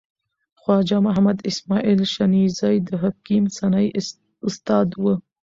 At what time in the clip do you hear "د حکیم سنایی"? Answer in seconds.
2.87-3.89